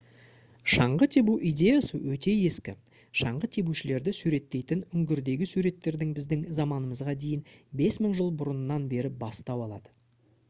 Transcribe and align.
шаңғы 0.75 1.07
тебу 1.15 1.33
идеясы 1.49 1.99
өте 2.13 2.31
ескі 2.45 2.73
шаңғы 3.21 3.49
тебушілерді 3.57 4.13
суреттейтін 4.19 4.81
үңгірдегі 4.99 5.47
суреттердің 5.51 6.15
біздің 6.19 6.41
заманымызға 6.61 7.15
дейін 7.25 7.43
5000 7.83 8.15
жыл 8.21 8.33
бұрыннан 8.41 8.89
бері 8.95 9.13
бастау 9.25 9.67
алады 9.67 9.95